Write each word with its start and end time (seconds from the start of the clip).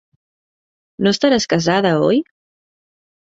No 1.07 1.11
estaràs 1.15 1.45
casada, 1.51 1.93
oi? 2.07 2.23